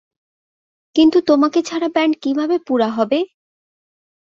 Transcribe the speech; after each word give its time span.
কিন্তু 0.95 1.17
তোমাকে 1.21 1.59
ছাড়া 1.61 1.87
ব্যান্ড 1.89 2.13
কিভাবে 2.23 2.55
পুরা 2.67 2.89
হবে? 2.91 3.19